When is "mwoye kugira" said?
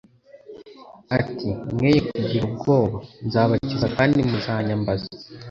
1.73-2.43